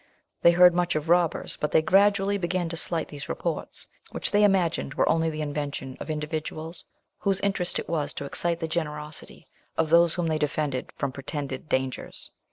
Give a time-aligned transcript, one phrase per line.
[0.41, 4.43] They heard much of robbers, but they gradually began to slight these reports, which they
[4.43, 6.83] imagined were only the invention of individuals,
[7.19, 11.69] whose interest it was to excite the generosity of those whom they defended from pretended
[11.69, 12.31] dangers.